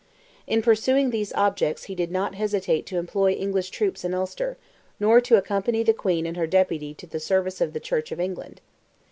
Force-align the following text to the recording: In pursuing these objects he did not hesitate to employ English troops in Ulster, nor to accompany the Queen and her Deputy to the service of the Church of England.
In 0.47 0.63
pursuing 0.63 1.11
these 1.11 1.31
objects 1.33 1.83
he 1.83 1.93
did 1.93 2.09
not 2.11 2.33
hesitate 2.33 2.87
to 2.87 2.97
employ 2.97 3.33
English 3.33 3.69
troops 3.69 4.03
in 4.03 4.15
Ulster, 4.15 4.57
nor 4.99 5.21
to 5.21 5.35
accompany 5.37 5.83
the 5.83 5.93
Queen 5.93 6.25
and 6.25 6.35
her 6.37 6.47
Deputy 6.47 6.95
to 6.95 7.05
the 7.05 7.19
service 7.19 7.61
of 7.61 7.73
the 7.73 7.79
Church 7.79 8.11
of 8.11 8.19
England. 8.19 8.61